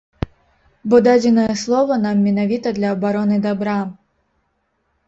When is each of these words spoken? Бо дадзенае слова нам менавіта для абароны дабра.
Бо 0.93 1.01
дадзенае 1.07 1.53
слова 1.65 1.99
нам 2.09 2.25
менавіта 2.29 2.67
для 2.79 2.89
абароны 2.99 3.37
дабра. 3.47 3.79